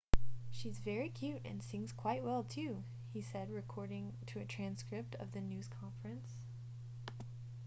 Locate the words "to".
4.25-4.39